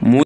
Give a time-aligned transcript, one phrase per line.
[0.00, 0.24] muy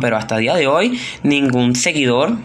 [0.00, 2.38] pero hasta el día de hoy ningún seguidor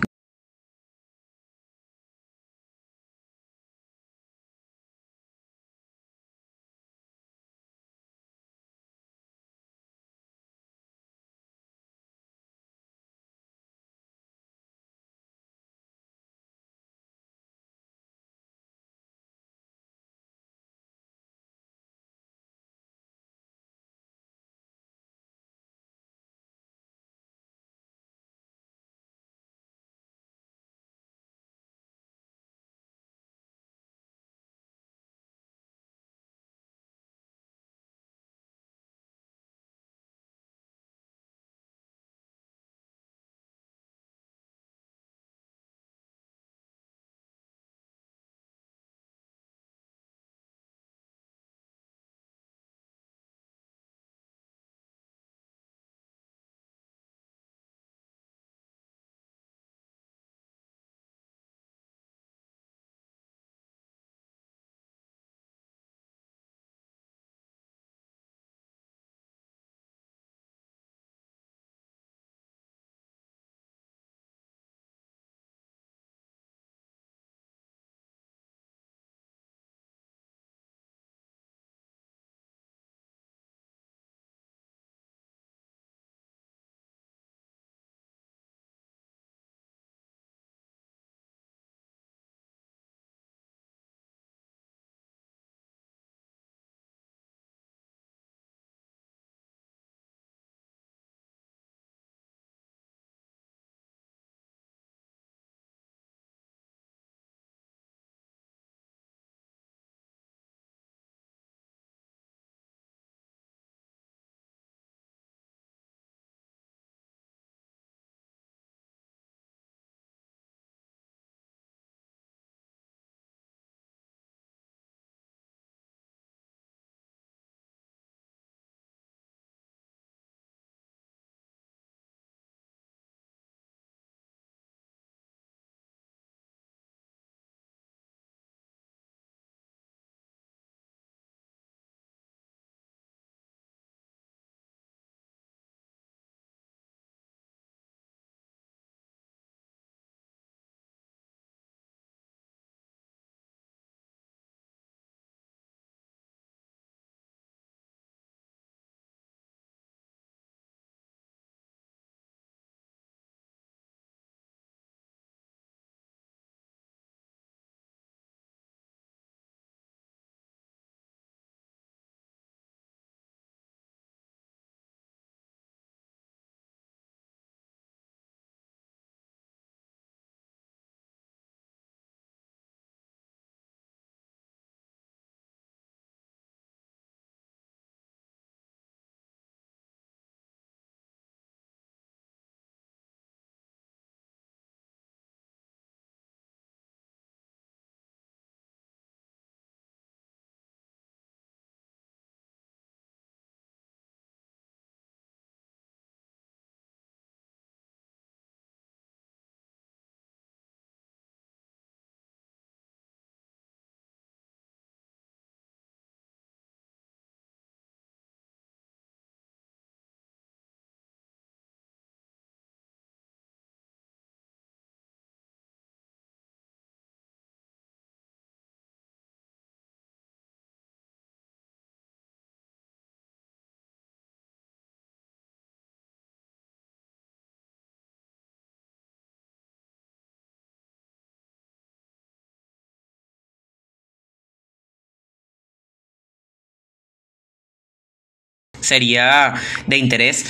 [248.81, 249.53] sería
[249.87, 250.45] de interés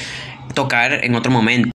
[0.54, 1.72] tocar en otro momento.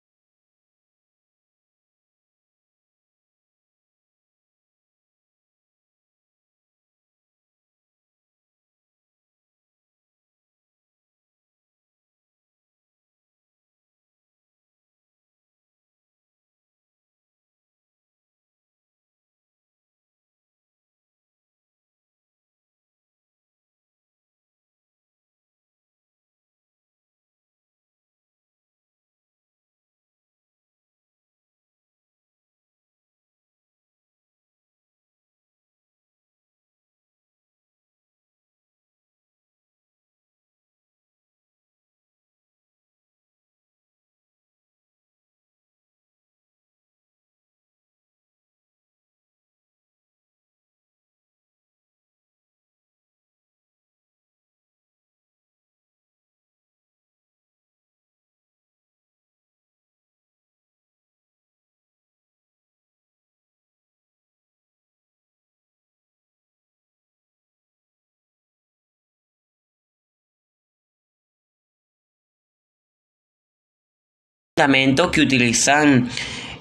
[75.11, 76.09] Que utilizan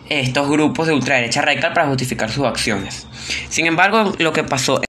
[0.09, 3.07] estos grupos de ultraderecha radical para justificar sus acciones.
[3.49, 4.81] Sin embargo, lo que pasó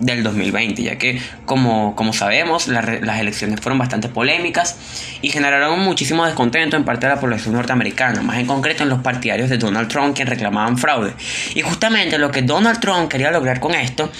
[0.00, 4.76] del 2020, ya que como, como sabemos las elecciones fueron bastante polémicas
[5.22, 9.02] y generaron muchísimo descontento en parte de la población norteamericana, más en concreto en los
[9.02, 11.12] partidarios de Donald Trump quienes reclamaban fraude.
[11.54, 14.10] Y justamente lo que Donald Trump quería lograr con esto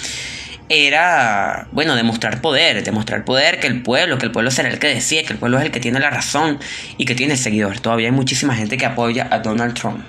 [0.69, 4.87] era, bueno, demostrar poder, demostrar poder que el pueblo, que el pueblo será el que
[4.87, 6.59] decide, que el pueblo es el que tiene la razón
[6.97, 7.81] y que tiene seguidores.
[7.81, 10.03] Todavía hay muchísima gente que apoya a Donald Trump.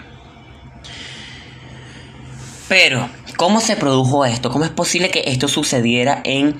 [2.69, 4.49] Pero ¿Cómo se produjo esto?
[4.49, 6.57] ¿Cómo es posible que esto sucediera en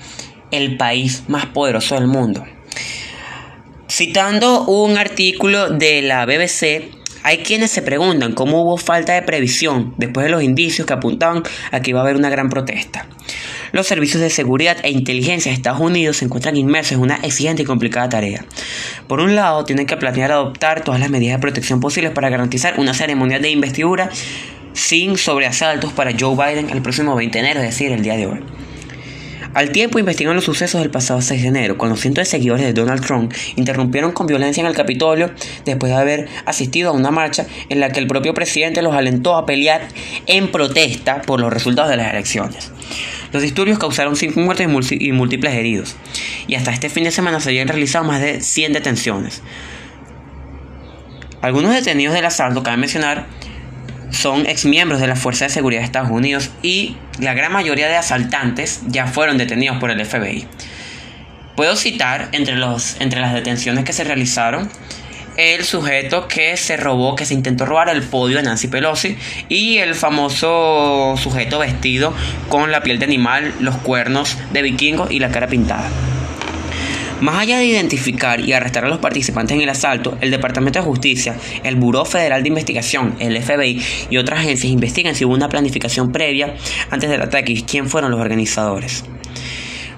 [0.51, 2.45] el país más poderoso del mundo?
[3.89, 6.91] Citando un artículo de la BBC,
[7.23, 11.41] hay quienes se preguntan cómo hubo falta de previsión después de los indicios que apuntaban
[11.71, 13.07] a que iba a haber una gran protesta.
[13.71, 17.63] Los servicios de seguridad e inteligencia de Estados Unidos se encuentran inmersos en una exigente
[17.63, 18.45] y complicada tarea.
[19.07, 22.79] Por un lado, tienen que planear adoptar todas las medidas de protección posibles para garantizar
[22.79, 24.11] una ceremonia de investidura
[24.77, 28.27] sin sobreasaltos para Joe Biden el próximo 20 de enero, es decir, el día de
[28.27, 28.39] hoy.
[29.53, 32.73] Al tiempo investigan los sucesos del pasado 6 de enero, cuando cientos de seguidores de
[32.73, 35.31] Donald Trump interrumpieron con violencia en el Capitolio
[35.65, 39.35] después de haber asistido a una marcha en la que el propio presidente los alentó
[39.35, 39.87] a pelear
[40.27, 42.71] en protesta por los resultados de las elecciones.
[43.33, 45.95] Los disturbios causaron 5 muertes y múltiples heridos,
[46.45, 49.41] y hasta este fin de semana se habían realizado más de 100 detenciones.
[51.41, 53.25] Algunos detenidos del asalto, cabe mencionar,
[54.11, 57.95] son exmiembros de la Fuerza de Seguridad de Estados Unidos y la gran mayoría de
[57.95, 60.47] asaltantes ya fueron detenidos por el FBI.
[61.55, 64.69] Puedo citar entre, los, entre las detenciones que se realizaron
[65.37, 69.77] el sujeto que se robó, que se intentó robar el podio de Nancy Pelosi y
[69.77, 72.13] el famoso sujeto vestido
[72.49, 75.89] con la piel de animal, los cuernos de vikingo y la cara pintada.
[77.21, 80.85] Más allá de identificar y arrestar a los participantes en el asalto, el Departamento de
[80.85, 83.81] Justicia, el Buró Federal de Investigación, el FBI
[84.11, 86.55] y otras agencias investigan si hubo una planificación previa
[86.91, 89.03] antes del ataque y quién fueron los organizadores.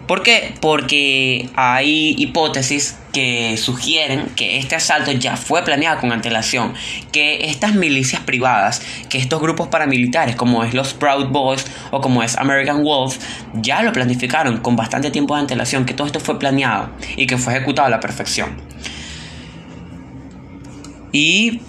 [0.07, 0.53] ¿Por qué?
[0.61, 6.73] Porque hay hipótesis que sugieren que este asalto ya fue planeado con antelación,
[7.11, 12.23] que estas milicias privadas, que estos grupos paramilitares como es los Proud Boys o como
[12.23, 13.17] es American Wolf,
[13.53, 17.37] ya lo planificaron con bastante tiempo de antelación, que todo esto fue planeado y que
[17.37, 18.57] fue ejecutado a la perfección.
[21.11, 21.61] Y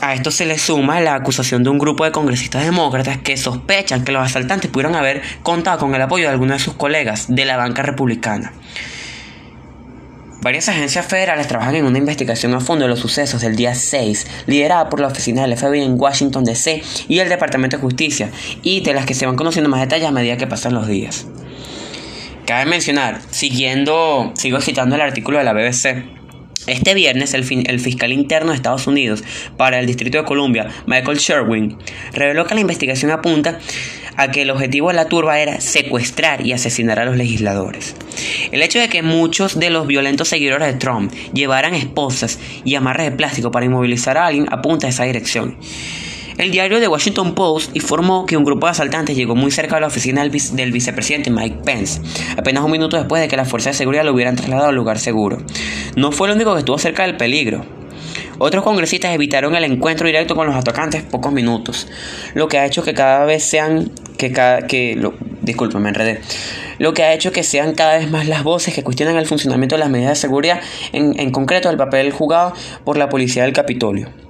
[0.00, 4.04] a esto se le suma la acusación de un grupo de congresistas demócratas que sospechan
[4.04, 7.44] que los asaltantes pudieron haber contado con el apoyo de algunos de sus colegas de
[7.44, 8.52] la banca republicana.
[10.40, 14.44] Varias agencias federales trabajan en una investigación a fondo de los sucesos del día 6,
[14.46, 18.30] liderada por la oficina del FBI en Washington DC y el Departamento de Justicia,
[18.62, 21.26] y de las que se van conociendo más detalles a medida que pasan los días.
[22.46, 26.17] Cabe mencionar, siguiendo, sigo citando el artículo de la BBC,
[26.68, 29.24] Este viernes, el, fiscal interno de Estados Unidos
[29.56, 31.76] para el Distrito de Columbia, Michael Sherwin,
[32.12, 33.58] reveló que la investigación apunta
[34.16, 37.94] a que el objetivo de la turba era secuestrar y asesinar a los legisladores.
[38.52, 43.10] El hecho de que muchos de los violentos seguidores de Trump llevaran esposas y amarres
[43.10, 45.56] de plástico para inmovilizar a alguien apunta a esa dirección.
[46.38, 49.80] El diario The Washington Post informó que un grupo de asaltantes llegó muy cerca de
[49.80, 52.00] la oficina del, vicepresidente Mike Pence,
[52.36, 55.00] apenas un minuto después de que las fuerzas de seguridad lo hubieran trasladado al lugar
[55.00, 55.38] seguro.
[55.96, 57.64] No fue el único que estuvo cerca del peligro.
[58.38, 61.88] Otros congresistas evitaron el encuentro directo con los atacantes pocos minutos,
[62.34, 65.14] lo que ha hecho que cada vez sean que cada que lo.
[66.78, 69.76] Lo que ha hecho que sean cada vez más las voces que cuestionan el funcionamiento
[69.76, 70.60] de las medidas de seguridad,
[70.92, 72.52] en, en concreto el papel jugado
[72.84, 74.27] por la policía del Capitolio.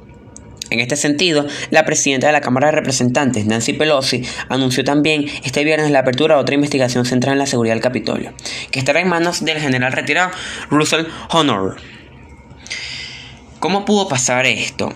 [0.71, 5.65] En este sentido, la presidenta de la Cámara de Representantes, Nancy Pelosi, anunció también este
[5.65, 8.33] viernes la apertura de otra investigación centrada en la seguridad del Capitolio,
[8.71, 10.31] que estará en manos del general retirado
[10.71, 11.77] Russell Honor.
[13.61, 14.93] ¿Cómo pudo pasar esto?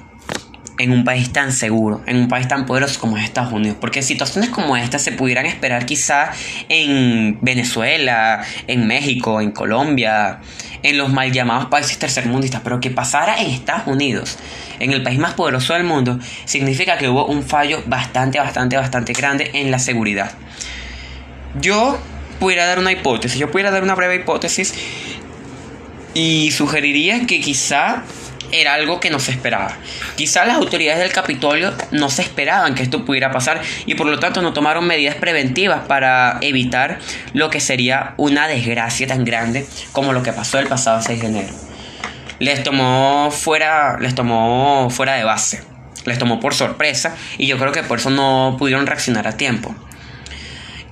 [0.83, 3.77] En un país tan seguro, en un país tan poderoso como es Estados Unidos.
[3.81, 6.33] Porque situaciones como esta se pudieran esperar quizá
[6.69, 10.41] en Venezuela, en México, en Colombia,
[10.83, 14.39] en los mal llamados países tercermundistas, pero que pasara en Estados Unidos,
[14.81, 19.13] en el país más poderoso del mundo, significa que hubo un fallo bastante, bastante, bastante
[19.13, 20.33] grande en la seguridad.
[21.61, 21.97] Yo
[22.41, 24.75] pudiera dar una hipótesis, yo pudiera dar una breve hipótesis
[26.13, 28.03] y sugeriría que quizá
[28.53, 29.77] era algo que no se esperaba.
[30.17, 34.19] Quizá las autoridades del Capitolio no se esperaban que esto pudiera pasar y por lo
[34.19, 36.99] tanto no tomaron medidas preventivas para evitar
[37.33, 41.27] lo que sería una desgracia tan grande como lo que pasó el pasado 6 de
[41.27, 41.55] enero.
[42.39, 45.63] Les tomó fuera, les tomó fuera de base,
[46.05, 49.75] les tomó por sorpresa y yo creo que por eso no pudieron reaccionar a tiempo.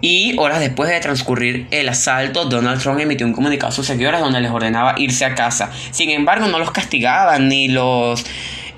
[0.00, 4.21] Y horas después de transcurrir el asalto, Donald Trump emitió un comunicado a sus seguidores
[4.21, 5.71] donde les ordenaba irse a casa.
[5.90, 8.25] Sin embargo, no los castigaba ni los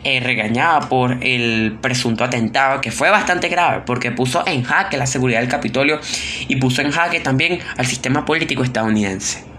[0.05, 5.07] eh, regañaba por el presunto atentado, que fue bastante grave, porque puso en jaque la
[5.07, 6.01] seguridad del Capitolio
[6.49, 9.52] y puso en jaque también al sistema político estadounidense.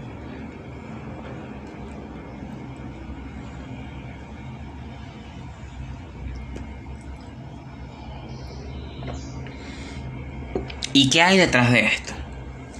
[10.94, 12.14] ¿Y qué hay detrás de esto?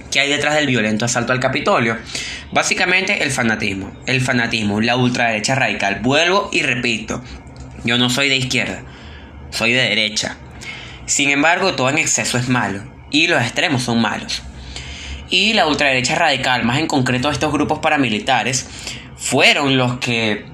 [0.09, 1.97] ¿Qué hay detrás del violento asalto al Capitolio?
[2.53, 5.99] Básicamente el fanatismo, el fanatismo, la ultraderecha radical.
[6.01, 7.21] Vuelvo y repito,
[7.83, 8.83] yo no soy de izquierda,
[9.49, 10.37] soy de derecha.
[11.05, 14.43] Sin embargo, todo en exceso es malo y los extremos son malos.
[15.29, 18.65] Y la ultraderecha radical, más en concreto estos grupos paramilitares,
[19.17, 20.45] fueron los que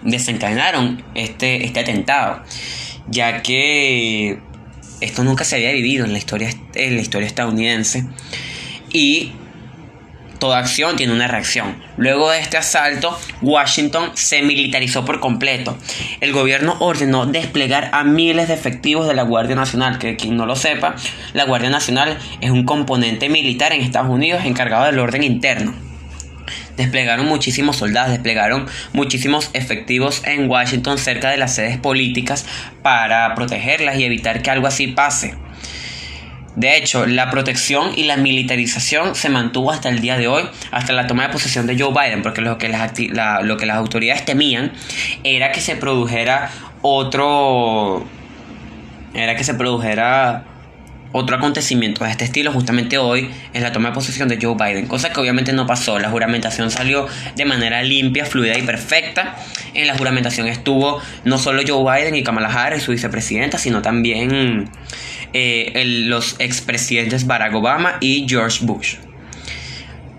[0.00, 2.42] desencadenaron este, este atentado,
[3.08, 4.40] ya que
[5.02, 8.06] esto nunca se había vivido en la historia, en la historia estadounidense.
[8.90, 9.32] Y
[10.38, 11.76] toda acción tiene una reacción.
[11.96, 15.78] Luego de este asalto, Washington se militarizó por completo.
[16.20, 20.46] El gobierno ordenó desplegar a miles de efectivos de la Guardia Nacional, que quien no
[20.46, 20.96] lo sepa,
[21.32, 25.91] la Guardia Nacional es un componente militar en Estados Unidos encargado del orden interno
[26.76, 32.46] desplegaron muchísimos soldados, desplegaron muchísimos efectivos en Washington cerca de las sedes políticas
[32.82, 35.34] para protegerlas y evitar que algo así pase.
[36.56, 40.92] De hecho, la protección y la militarización se mantuvo hasta el día de hoy, hasta
[40.92, 42.92] la toma de posesión de Joe Biden, porque lo que las,
[43.42, 44.72] lo que las autoridades temían
[45.24, 46.50] era que se produjera
[46.82, 48.06] otro...
[49.14, 50.44] era que se produjera
[51.12, 54.86] otro acontecimiento de este estilo justamente hoy es la toma de posesión de Joe Biden,
[54.86, 55.98] cosa que obviamente no pasó.
[55.98, 59.36] La juramentación salió de manera limpia, fluida y perfecta.
[59.74, 64.68] En la juramentación estuvo no solo Joe Biden y Kamala Harris, su vicepresidenta, sino también
[65.32, 68.96] eh, los expresidentes Barack Obama y George Bush.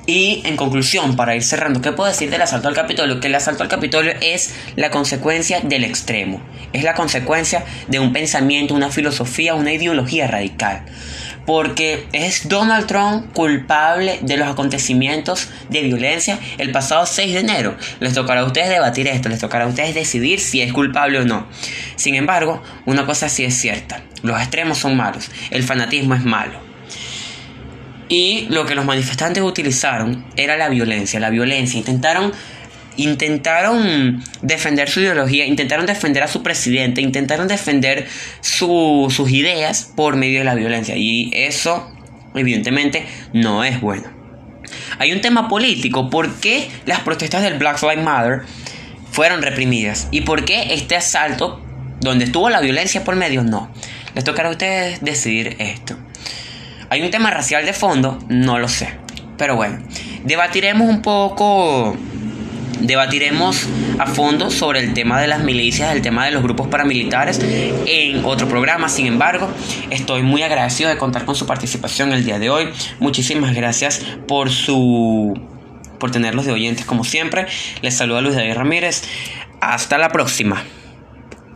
[0.05, 3.21] Y en conclusión, para ir cerrando, ¿qué puedo decir del asalto al Capitolio?
[3.21, 6.41] Que el asalto al Capitolio es la consecuencia del extremo,
[6.73, 10.83] es la consecuencia de un pensamiento, una filosofía, una ideología radical.
[11.45, 17.75] Porque es Donald Trump culpable de los acontecimientos de violencia el pasado 6 de enero.
[17.99, 21.25] Les tocará a ustedes debatir esto, les tocará a ustedes decidir si es culpable o
[21.25, 21.47] no.
[21.95, 26.72] Sin embargo, una cosa sí es cierta, los extremos son malos, el fanatismo es malo.
[28.09, 31.77] Y lo que los manifestantes utilizaron era la violencia, la violencia.
[31.77, 32.31] Intentaron,
[32.97, 38.07] intentaron defender su ideología, intentaron defender a su presidente, intentaron defender
[38.41, 40.95] sus ideas por medio de la violencia.
[40.95, 41.91] Y eso,
[42.35, 44.11] evidentemente, no es bueno.
[44.99, 46.09] Hay un tema político.
[46.09, 48.41] ¿Por qué las protestas del Black Lives Matter
[49.11, 50.07] fueron reprimidas?
[50.11, 51.61] ¿Y por qué este asalto,
[51.99, 53.71] donde estuvo la violencia por medio, no?
[54.13, 55.97] Les tocará a ustedes decidir esto.
[56.93, 58.19] ¿Hay un tema racial de fondo?
[58.29, 58.87] No lo sé.
[59.35, 59.79] Pero bueno,
[60.25, 61.97] debatiremos un poco
[62.81, 67.39] Debatiremos a fondo sobre el tema de las milicias, el tema de los grupos paramilitares
[67.87, 68.89] en otro programa.
[68.89, 69.49] Sin embargo,
[69.89, 72.69] estoy muy agradecido de contar con su participación el día de hoy.
[72.99, 75.33] Muchísimas gracias por su
[75.97, 77.47] por tenerlos de oyentes como siempre.
[77.81, 79.01] Les saluda Luis David Ramírez.
[79.61, 80.63] Hasta la próxima.